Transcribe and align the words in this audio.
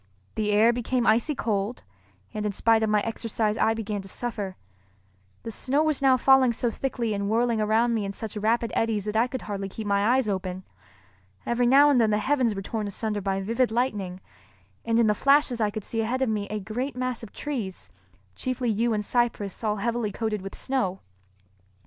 The 0.33 0.49
air 0.51 0.73
became 0.73 1.05
icy 1.05 1.35
cold, 1.35 1.83
and 2.33 2.43
in 2.43 2.51
spite 2.53 2.81
of 2.81 2.89
my 2.89 3.01
exercise 3.01 3.55
I 3.55 3.75
began 3.75 4.01
to 4.01 4.07
suffer. 4.07 4.55
The 5.43 5.51
snow 5.51 5.83
was 5.83 6.01
now 6.01 6.17
falling 6.17 6.53
so 6.53 6.71
thickly 6.71 7.13
and 7.13 7.29
whirling 7.29 7.61
around 7.61 7.93
me 7.93 8.03
in 8.03 8.11
such 8.11 8.35
rapid 8.35 8.71
eddies 8.75 9.05
that 9.05 9.15
I 9.15 9.27
could 9.27 9.43
hardly 9.43 9.69
keep 9.69 9.85
my 9.85 10.15
eyes 10.17 10.27
open. 10.27 10.63
Every 11.45 11.67
now 11.67 11.91
and 11.91 12.01
then 12.01 12.09
the 12.09 12.17
heavens 12.17 12.55
were 12.55 12.63
torn 12.63 12.87
asunder 12.87 13.21
by 13.21 13.41
vivid 13.41 13.69
lightning, 13.69 14.21
and 14.83 14.97
in 14.99 15.05
the 15.05 15.13
flashes 15.13 15.61
I 15.61 15.69
could 15.69 15.83
see 15.83 16.01
ahead 16.01 16.23
of 16.23 16.29
me 16.29 16.47
a 16.49 16.59
great 16.59 16.95
mass 16.95 17.21
of 17.21 17.31
trees, 17.31 17.91
chiefly 18.35 18.71
yew 18.71 18.93
and 18.95 19.05
cypress 19.05 19.63
all 19.63 19.75
heavily 19.75 20.11
coated 20.11 20.41
with 20.41 20.55
snow. 20.55 21.01